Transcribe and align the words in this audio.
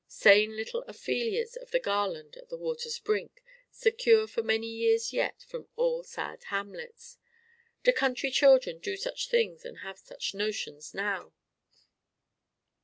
Sane 0.07 0.55
little 0.55 0.83
Ophelias 0.87 1.55
of 1.55 1.69
the 1.69 1.79
garland 1.79 2.35
at 2.35 2.49
the 2.49 2.57
water's 2.57 2.97
brink 2.97 3.43
secure 3.69 4.25
for 4.25 4.41
many 4.41 4.65
years 4.65 5.13
yet 5.13 5.43
from 5.43 5.67
all 5.75 6.01
sad 6.01 6.45
Hamlets! 6.45 7.19
Do 7.83 7.91
country 7.91 8.31
children 8.31 8.79
do 8.79 8.97
such 8.97 9.29
things 9.29 9.63
and 9.63 9.81
have 9.85 9.99
such 9.99 10.33
notions 10.33 10.95
now? 10.95 11.33